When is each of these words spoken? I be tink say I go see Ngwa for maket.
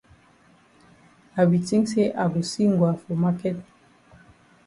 I 1.37 1.45
be 1.45 1.59
tink 1.59 1.87
say 1.89 2.05
I 2.21 2.23
go 2.33 2.41
see 2.51 2.65
Ngwa 2.71 2.91
for 3.01 3.13
maket. 3.21 3.57